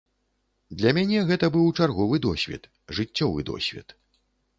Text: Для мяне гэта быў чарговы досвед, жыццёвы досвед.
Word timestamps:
Для 0.77 0.93
мяне 0.97 1.19
гэта 1.31 1.49
быў 1.55 1.67
чарговы 1.79 2.21
досвед, 2.27 2.63
жыццёвы 3.01 3.45
досвед. 3.51 3.87